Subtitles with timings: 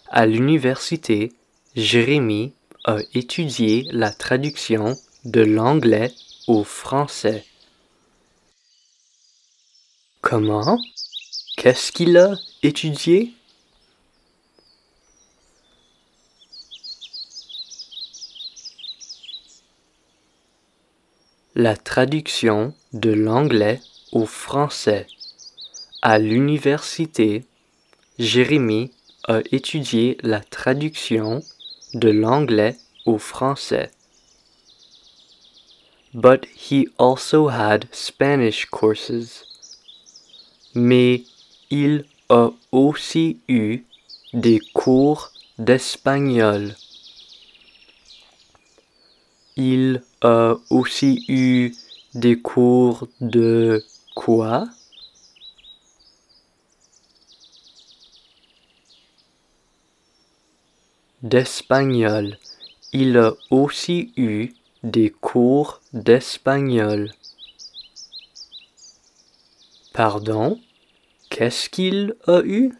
[0.10, 1.34] À l'université,
[1.76, 2.54] Jérémy
[2.86, 6.12] a étudié la traduction de l'anglais
[6.48, 7.46] au français.
[10.22, 10.78] Comment?
[11.56, 13.34] Qu'est-ce qu'il a étudié?
[21.56, 23.82] La traduction de l'anglais
[24.12, 25.08] au français.
[26.02, 27.46] À l'université,
[28.20, 28.92] Jérémy
[29.28, 31.42] a étudié la traduction
[31.94, 33.90] de l'anglais au français.
[36.14, 39.49] But he also had Spanish courses.
[40.80, 41.26] Mais
[41.70, 43.84] il a aussi eu
[44.34, 46.74] des cours d'espagnol.
[49.58, 51.74] Il a aussi eu
[52.14, 53.84] des cours de
[54.16, 54.70] quoi?
[61.24, 62.38] D'espagnol.
[62.94, 64.54] Il a aussi eu
[64.84, 67.12] des cours d'espagnol.
[69.92, 70.58] Pardon?
[71.30, 72.74] Qu'est-ce qu'il a eu?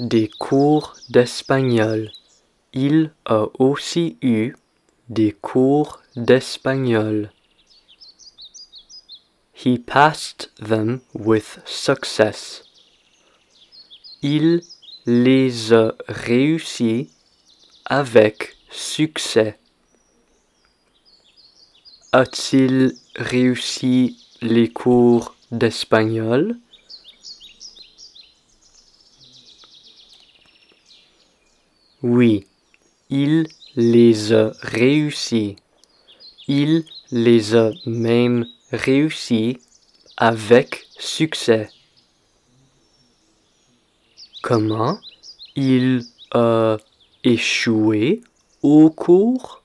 [0.00, 2.10] Des cours d'espagnol.
[2.72, 4.54] Il a aussi eu
[5.08, 7.32] des cours d'espagnol.
[9.54, 12.64] He passed them with success.
[14.22, 14.62] Il
[15.06, 17.10] les a réussis
[17.86, 19.58] avec succès.
[22.20, 26.56] A-t-il réussi les cours d'espagnol?
[32.02, 32.48] Oui,
[33.08, 33.46] il
[33.76, 35.54] les a réussis.
[36.48, 39.58] Il les a même réussis
[40.16, 41.70] avec succès.
[44.42, 44.98] Comment
[45.54, 46.78] il a
[47.22, 48.22] échoué
[48.62, 49.57] au cours?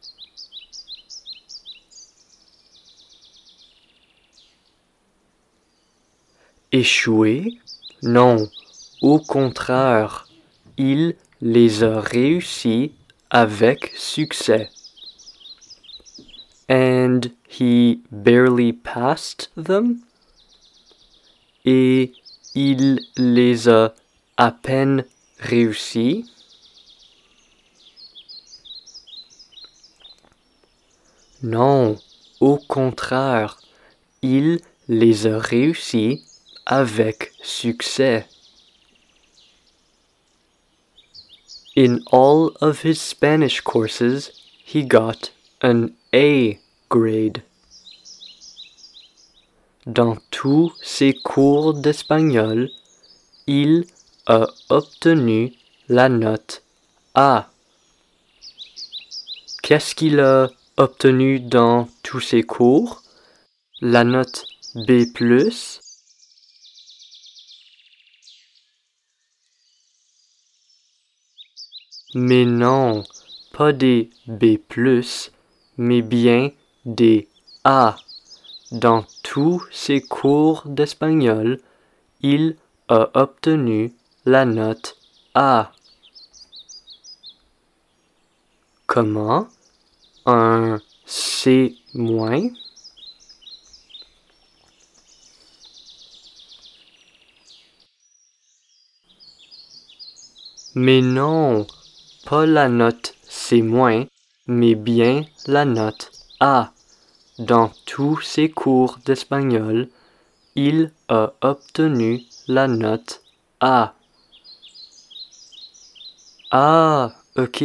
[6.76, 7.60] Échoué?
[8.02, 8.50] Non,
[9.04, 10.28] au contraire,
[10.76, 12.94] il les a réussis
[13.30, 14.72] avec succès.
[16.68, 20.00] And he barely passed them?
[21.64, 22.14] Et
[22.56, 23.94] il les a
[24.38, 25.06] à peine
[25.38, 26.26] réussis?
[31.44, 32.00] Non,
[32.40, 33.62] au contraire,
[34.24, 36.24] il les a réussis
[36.66, 38.26] avec succès.
[41.76, 44.32] In all of his Spanish courses,
[44.64, 45.32] he got
[45.62, 47.42] an A grade.
[49.86, 52.70] Dans tous ses cours d'espagnol,
[53.48, 53.86] il
[54.28, 55.54] a obtenu
[55.90, 56.62] la note
[57.16, 57.50] A.
[59.62, 63.02] Qu'est-ce qu'il a obtenu dans tous ses cours?
[63.82, 64.46] La note
[64.76, 65.06] B+.
[72.16, 73.04] Mais non,
[73.52, 74.58] pas des B+,
[75.78, 76.52] mais bien
[76.86, 77.28] des
[77.64, 77.98] A.
[78.72, 81.60] Dans tous ses cours d'espagnol,
[82.22, 82.56] il
[82.88, 83.94] a obtenu
[84.26, 84.98] la note
[85.34, 85.72] A.
[88.86, 89.48] Comment?
[90.26, 91.76] Un C-?
[100.76, 101.68] Mais non,
[102.26, 103.64] pas la note C-,
[104.48, 106.72] mais bien la note A.
[107.40, 109.90] Dans tous ses cours d'espagnol,
[110.56, 113.22] il a obtenu la note
[113.60, 113.96] A.
[116.52, 117.64] Ah, ok.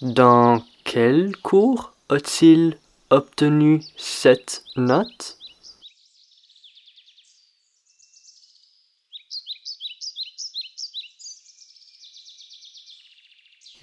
[0.00, 2.78] Dans quel cours a-t-il
[3.10, 5.36] obtenu cette note?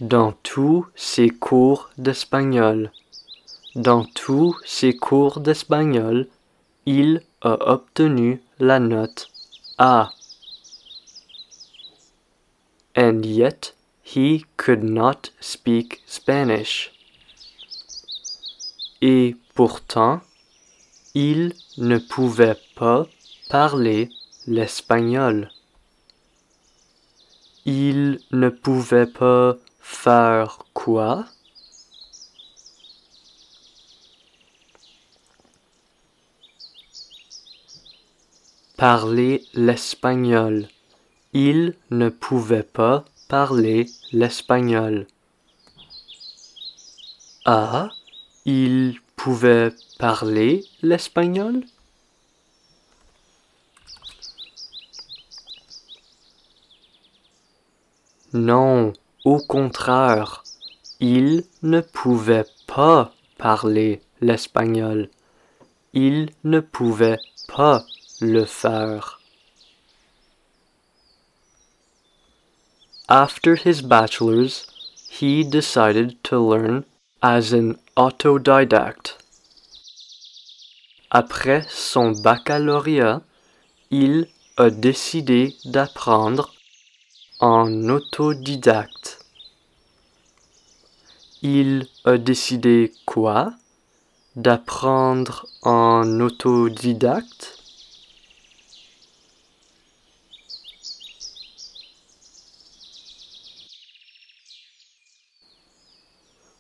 [0.01, 2.94] Dans tous ses cours d'espagnol.
[3.75, 6.28] Dans tous ses cours d'espagnol,
[6.86, 9.28] il a obtenu la note
[9.78, 10.13] A.
[12.96, 16.94] And yet he could not speak Spanish.
[19.01, 20.22] Et pourtant,
[21.13, 23.06] il ne pouvait pas
[23.50, 24.10] parler
[24.48, 25.50] l'espagnol.
[27.66, 31.25] Il ne pouvait pas faire quoi?
[38.77, 40.69] Parler l'espagnol.
[41.33, 45.05] Il ne pouvait pas parler l'espagnol.
[47.45, 47.89] Ah,
[48.45, 51.65] il pouvait parler l'espagnol?
[58.33, 58.93] Non,
[59.29, 60.43] au contraire,
[60.99, 65.07] il ne pouvait pas parler l'espagnol.
[65.93, 67.85] Il ne pouvait pas
[68.21, 69.21] le faire.
[73.07, 74.65] After his bachelor's,
[75.11, 76.85] he decided to learn
[77.21, 79.19] as an autodidact.
[81.11, 83.21] Après son baccalauréat,
[83.91, 84.27] il
[84.57, 86.51] a décidé d'apprendre
[87.39, 89.19] en autodidacte.
[91.41, 93.53] Il a décidé quoi?
[94.36, 97.57] D'apprendre en autodidacte?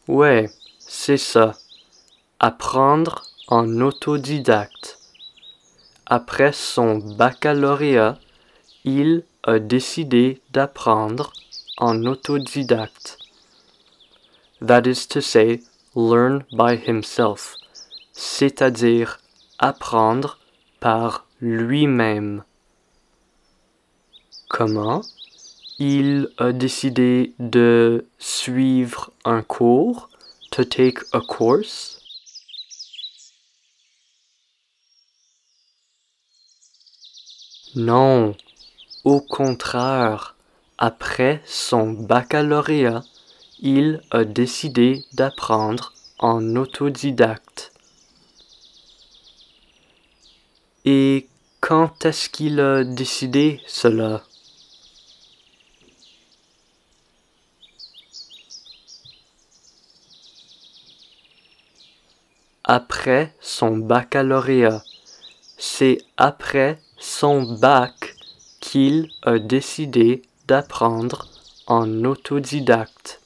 [0.07, 0.49] Ouais,
[0.79, 1.57] c'est ça.
[2.39, 4.97] Apprendre en autodidacte.
[6.05, 8.17] Après son baccalauréat,
[8.85, 11.33] il a décidé d'apprendre
[11.77, 13.17] en autodidacte.
[14.61, 15.61] That is to say,
[15.95, 17.55] learn by himself,
[18.11, 19.19] c'est-à-dire
[19.57, 20.37] apprendre
[20.79, 22.43] par lui-même.
[24.49, 25.01] Comment?
[25.77, 30.09] Il a décidé de suivre un cours,
[30.51, 32.01] to take a course?
[37.75, 38.35] Non,
[39.05, 40.35] au contraire,
[40.77, 43.03] après son baccalauréat,
[43.61, 47.71] il a décidé d'apprendre en autodidacte.
[50.85, 51.27] Et
[51.59, 54.23] quand est-ce qu'il a décidé cela?
[62.63, 64.83] Après son baccalauréat.
[65.57, 68.15] C'est après son bac
[68.59, 71.27] qu'il a décidé d'apprendre
[71.67, 73.18] en autodidacte.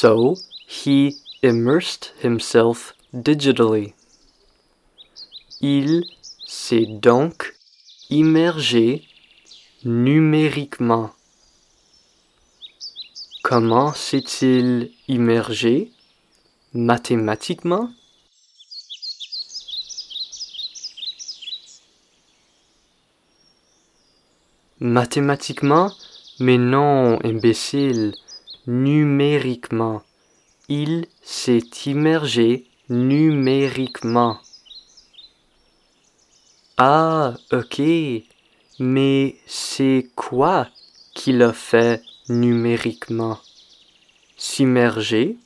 [0.00, 3.94] So, he immersed himself digitally.
[5.60, 6.04] Il
[6.46, 7.56] s'est donc
[8.08, 9.08] immergé
[9.84, 11.10] numériquement.
[13.42, 15.90] Comment s'est-il immergé?
[16.74, 17.90] Mathématiquement?
[24.78, 25.90] Mathématiquement
[26.38, 28.14] Mais non, imbécile.
[28.68, 30.02] Numériquement.
[30.68, 34.36] Il s'est immergé numériquement.
[36.76, 37.80] Ah, ok.
[38.78, 40.68] Mais c'est quoi
[41.14, 43.38] qu'il a fait numériquement?
[44.36, 45.38] S'immerger?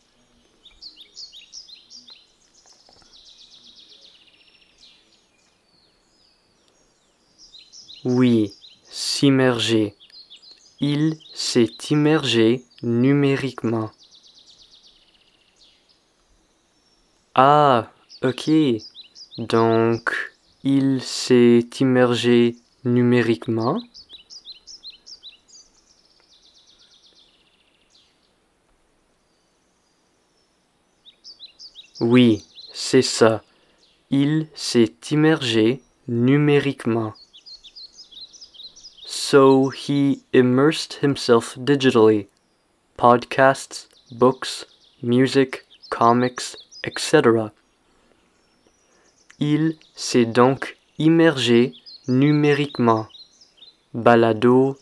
[8.04, 8.52] Oui,
[8.90, 9.94] s'immerger.
[10.84, 13.92] Il s'est immergé numériquement.
[17.36, 17.92] Ah,
[18.24, 18.50] ok.
[19.38, 20.32] Donc,
[20.64, 23.80] il s'est immergé numériquement.
[32.00, 33.44] Oui, c'est ça.
[34.10, 37.14] Il s'est immergé numériquement.
[39.04, 42.28] So he immersed himself digitally.
[42.96, 44.64] Podcasts, books,
[45.02, 47.50] music, comics, etc.
[49.40, 51.74] Il s'est donc immergé
[52.06, 53.08] numériquement.
[53.92, 54.78] Balado,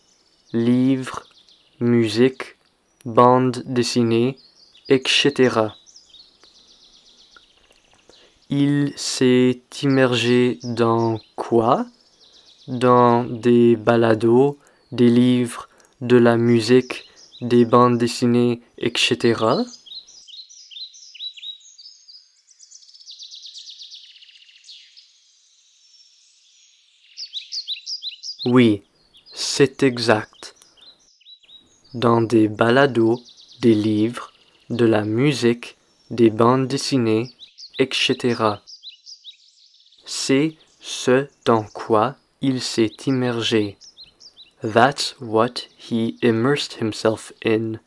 [0.53, 1.27] livres,
[1.81, 2.57] musique,
[3.05, 4.37] bande dessinée,
[4.89, 5.69] etc.
[8.50, 11.87] Il s'est immergé dans quoi
[12.71, 14.57] Dans des balados,
[14.93, 15.69] des livres,
[16.00, 17.11] de la musique,
[17.41, 19.65] des bandes dessinées, etc.
[28.47, 28.85] Oui,
[29.35, 30.55] c'est exact.
[31.93, 33.21] Dans des balados,
[33.61, 34.33] des livres,
[34.71, 35.77] de la musique,
[36.11, 37.35] des bandes dessinées,
[37.81, 38.62] etc.
[40.07, 43.76] C'est ce dans quoi il s'est immergé.
[44.62, 47.80] That's what he immersed himself in.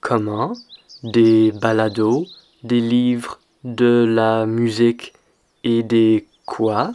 [0.00, 0.54] Comment?
[1.02, 2.26] Des balados,
[2.62, 5.12] des livres, de la musique
[5.64, 6.92] et des quoi?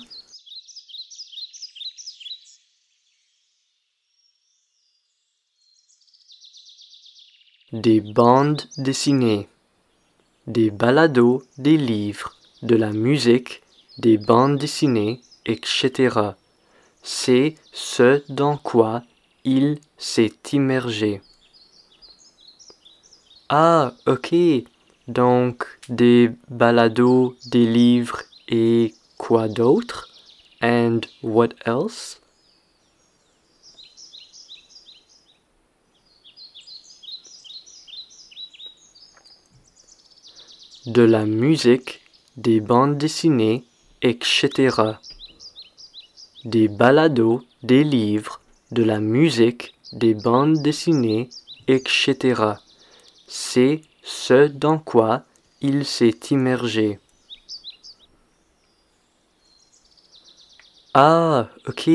[7.71, 9.47] Des bandes dessinées
[10.47, 13.61] des balados, des livres, de la musique,
[13.97, 16.35] des bandes dessinées, etc.
[17.03, 19.03] C'est ce dans quoi
[19.43, 21.21] il s'est immergé.
[23.49, 24.33] Ah, ok.
[25.07, 30.09] Donc, des balados, des livres et quoi d'autre?
[30.61, 32.21] And what else?
[40.85, 42.01] de la musique,
[42.37, 43.63] des bandes dessinées,
[44.01, 44.97] etc.
[46.45, 51.29] Des balados, des livres, de la musique, des bandes dessinées,
[51.67, 52.43] etc.
[53.27, 55.23] C'est ce dans quoi
[55.61, 56.99] il s'est immergé.
[60.93, 61.89] Ah, ok.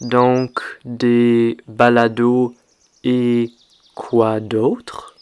[0.00, 2.54] Donc des balados
[3.04, 3.50] et
[3.94, 5.15] quoi d'autre?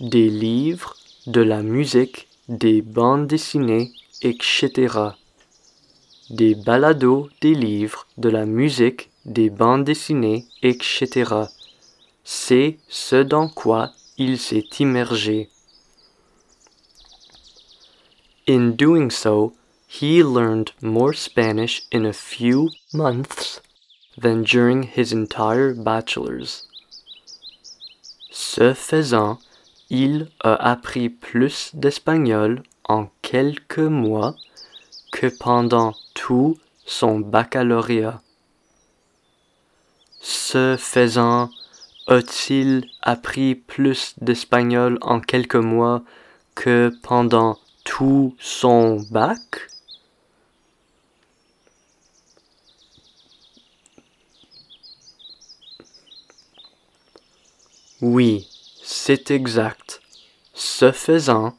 [0.00, 3.92] Des livres, de la musique, des bandes dessinées,
[4.22, 5.10] etc.
[6.30, 11.34] Des balados, des livres, de la musique, des bandes dessinées, etc.
[12.24, 15.50] C'est ce dans quoi il s'est immergé.
[18.48, 19.52] In doing so,
[19.86, 23.60] he learned more Spanish in a few months
[24.16, 26.66] than during his entire bachelor's.
[28.30, 29.38] Ce faisant,
[29.90, 34.36] il a appris plus d'espagnol en quelques mois
[35.12, 38.22] que pendant tout son baccalauréat.
[40.20, 41.50] Ce faisant,
[42.06, 46.02] a-t-il appris plus d'espagnol en quelques mois
[46.54, 49.68] que pendant tout son bac?
[58.00, 58.48] Oui,
[58.92, 60.00] c'est exact.
[60.52, 61.56] Ce faisant,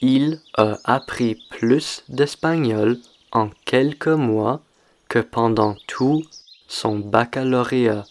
[0.00, 2.98] il a appris plus d'espagnol
[3.30, 4.62] en quelques mois
[5.08, 6.24] que pendant tout
[6.66, 8.04] son baccalauréat.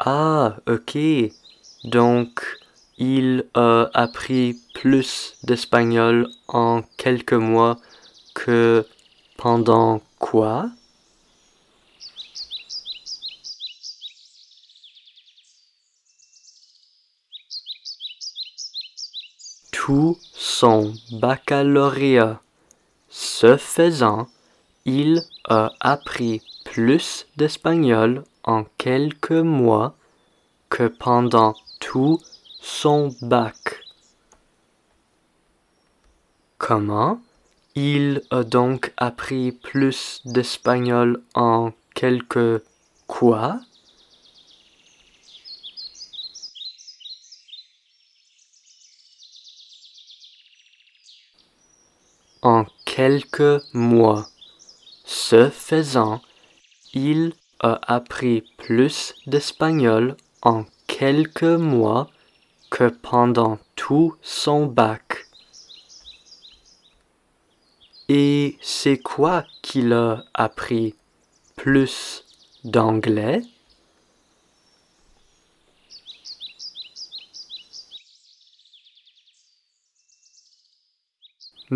[0.00, 0.98] Ah, ok.
[1.84, 2.42] Donc,
[2.98, 7.76] il a appris plus d'espagnol en quelques mois
[8.34, 8.84] que
[9.36, 10.70] pendant quoi?
[20.32, 22.40] Son baccalauréat.
[23.08, 24.28] Ce faisant,
[24.84, 29.94] il a appris plus d'espagnol en quelques mois
[30.70, 32.18] que pendant tout
[32.60, 33.80] son bac.
[36.58, 37.20] Comment?
[37.74, 42.62] Il a donc appris plus d'espagnol en quelques
[43.06, 43.60] quoi?
[52.44, 54.26] En quelques mois.
[55.06, 56.20] Ce faisant,
[56.92, 62.10] il a appris plus d'espagnol en quelques mois
[62.68, 65.24] que pendant tout son bac.
[68.10, 70.96] Et c'est quoi qu'il a appris?
[71.56, 72.26] Plus
[72.62, 73.40] d'anglais?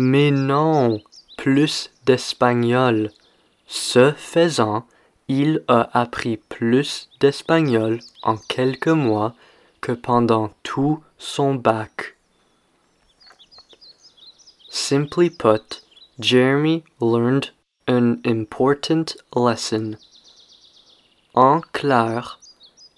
[0.01, 1.01] Mais non,
[1.37, 3.11] plus d'espagnol.
[3.67, 4.87] Ce faisant,
[5.27, 9.35] il a appris plus d'espagnol en quelques mois
[9.81, 12.15] que pendant tout son bac.
[14.69, 15.83] Simply put,
[16.17, 17.51] Jeremy learned
[17.89, 19.97] an important lesson.
[21.33, 22.39] En clair,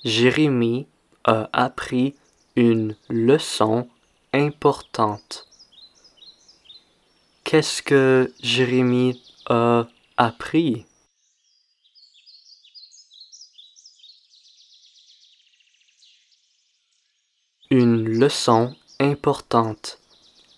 [0.05, 0.85] Jérémie
[1.23, 2.13] a appris
[2.55, 3.87] une leçon
[4.33, 5.47] importante.
[7.51, 10.85] Qu'est-ce que Jérémie a appris?
[17.69, 19.99] Une leçon importante.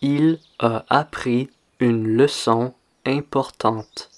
[0.04, 2.76] Il a appris une leçon
[3.08, 4.12] importante.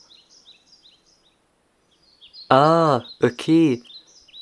[2.49, 3.49] Ah, ok.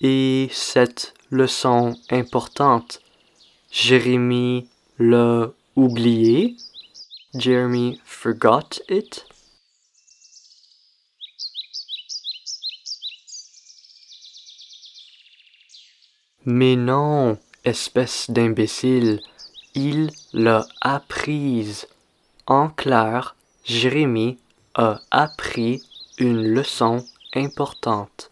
[0.02, 3.00] Et cette leçon importante,
[3.70, 6.58] Jérémie l'a oublié?
[7.36, 9.26] Jeremy forgot it?
[16.46, 19.20] Mais non, espèce d'imbécile,
[19.74, 21.88] il l'a apprise.
[22.46, 24.38] En clair, Jérémie
[24.76, 25.82] a appris
[26.20, 28.30] une leçon importante.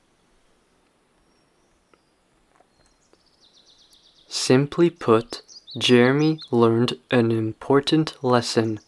[4.28, 5.42] Simply put,
[5.76, 8.80] Jeremy learned an important lesson.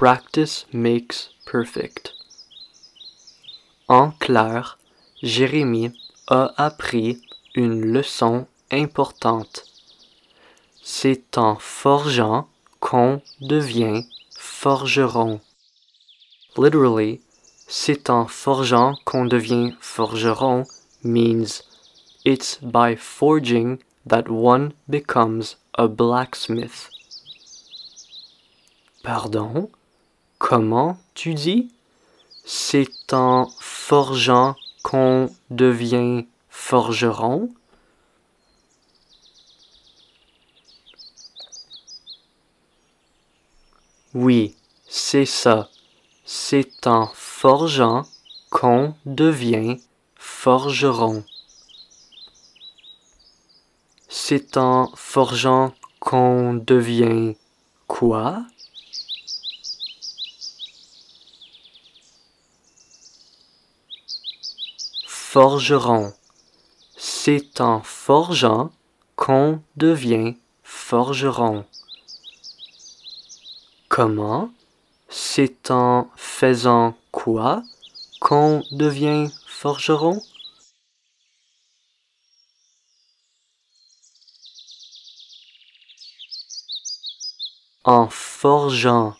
[0.00, 2.14] Practice makes perfect.
[3.86, 4.78] En clair,
[5.22, 5.92] Jérémie
[6.26, 7.20] a appris
[7.54, 9.66] une leçon importante.
[10.82, 12.48] C'est en forgeant
[12.80, 14.06] qu'on devient
[14.38, 15.38] forgeron.
[16.56, 17.20] Literally,
[17.68, 20.64] c'est en forgeant qu'on devient forgeron
[21.04, 21.62] means
[22.24, 26.88] it's by forging that one becomes a blacksmith.
[29.02, 29.68] Pardon?
[30.40, 31.70] Comment tu dis?
[32.46, 37.50] C'est en forgeant qu'on devient forgeron?
[44.14, 44.56] Oui,
[44.88, 45.68] c'est ça.
[46.24, 48.06] C'est en forgeant
[48.48, 49.76] qu'on devient
[50.16, 51.22] forgeron.
[54.08, 57.36] C'est en forgeant qu'on devient
[57.86, 58.42] quoi?
[65.32, 66.12] Forgeron.
[66.96, 68.72] C'est en forgeant
[69.14, 71.64] qu'on devient forgeron.
[73.88, 74.50] Comment?
[75.08, 77.62] C'est en faisant quoi
[78.20, 80.20] qu'on devient forgeron?
[87.84, 89.14] En forgeant.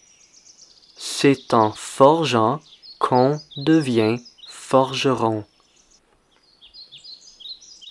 [0.96, 2.58] C'est en forgeant
[2.98, 4.18] qu'on devient
[4.48, 5.44] forgeron.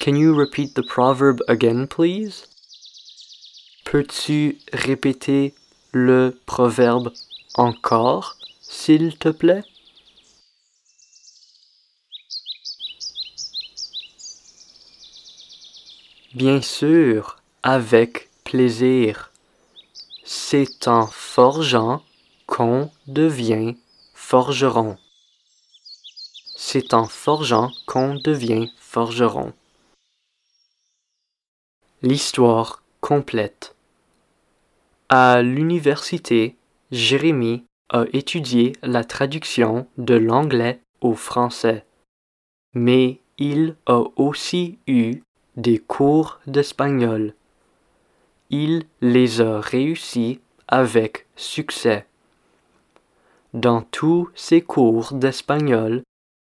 [0.09, 2.47] Can you repeat the proverb again, please?
[3.85, 5.53] Peux-tu répéter
[5.91, 7.13] le proverbe
[7.53, 9.63] encore, s'il te plaît?
[16.33, 19.31] Bien sûr, avec plaisir.
[20.23, 22.01] C'est en forgeant
[22.47, 23.75] qu'on devient
[24.15, 24.97] forgeron.
[26.55, 29.53] C'est en forgeant qu'on devient forgeron.
[32.01, 33.75] L'histoire complète.
[35.09, 36.55] À l'université,
[36.91, 41.83] Jérémie a étudié la traduction de l'anglais au français,
[42.73, 45.19] mais il a aussi eu
[45.57, 47.33] des cours d'espagnol.
[48.49, 52.07] Il les a réussis avec succès.
[53.53, 56.03] Dans tous ses cours d'espagnol,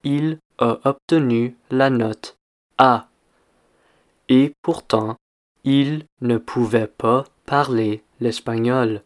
[0.03, 2.36] il a obtenu la note
[2.79, 3.10] A.
[4.27, 5.17] Et pourtant,
[5.65, 9.01] il ne pouvait pas parler l'espagnol.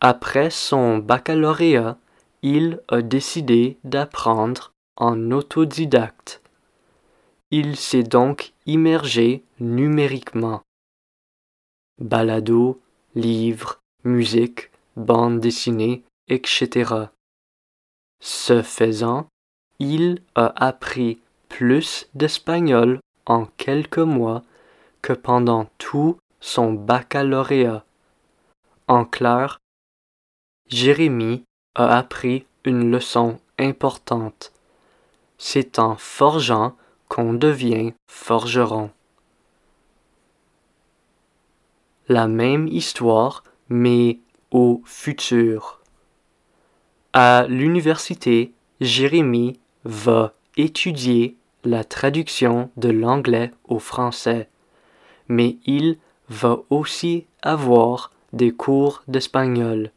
[0.00, 1.98] Après son baccalauréat,
[2.42, 6.42] il a décidé d'apprendre en autodidacte.
[7.50, 10.60] Il s'est donc immergé numériquement.
[11.98, 12.78] Balado,
[13.14, 17.06] livres, musique, bande dessinée, etc.
[18.20, 19.26] Ce faisant,
[19.78, 24.42] il a appris plus d'espagnol en quelques mois
[25.02, 27.84] que pendant tout son baccalauréat.
[28.88, 29.58] En clair,
[30.68, 34.52] Jérémie a appris une leçon importante.
[35.38, 36.76] C'est en forgeant
[37.08, 38.90] qu'on devient forgeron.
[42.08, 45.80] La même histoire, mais au futur.
[47.12, 54.48] À l'université, Jérémie va étudier la traduction de l'anglais au français,
[55.28, 59.90] mais il va aussi avoir des cours d'espagnol.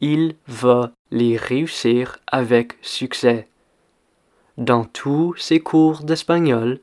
[0.00, 3.48] Il va les réussir avec succès.
[4.58, 6.80] Dans tous ses cours d'espagnol,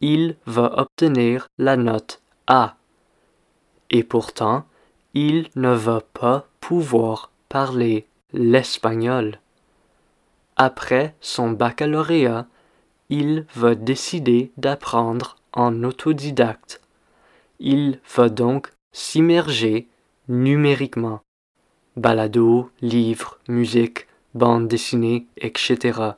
[0.00, 2.76] il va obtenir la note A.
[3.90, 4.64] Et pourtant,
[5.14, 9.40] il ne va pas pouvoir parler l'espagnol.
[10.56, 12.46] Après son baccalauréat,
[13.08, 16.80] il va décider d'apprendre en autodidacte.
[17.58, 19.88] Il va donc s'immerger
[20.28, 21.20] numériquement.
[21.96, 26.12] Balado, livres, musique, bande dessinée, etc.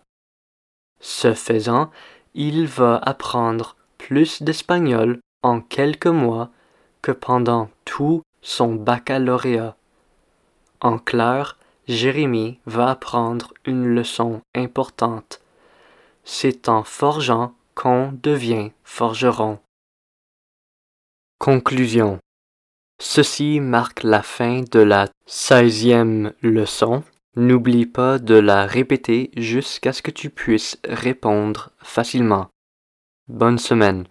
[1.01, 1.91] Ce faisant,
[2.35, 6.51] il va apprendre plus d'espagnol en quelques mois
[7.01, 9.75] que pendant tout son baccalauréat.
[10.83, 11.57] En clair,
[11.89, 15.41] Jérémie va apprendre une leçon importante.
[16.25, 17.55] C'est en forgeant
[18.23, 19.59] devient forgeron.
[21.39, 22.19] Conclusion.
[23.01, 27.03] Ceci marque la fin de la seizième leçon.
[27.37, 32.49] N'oublie pas de la répéter jusqu'à ce que tu puisses répondre facilement.
[33.29, 34.07] Bonne semaine.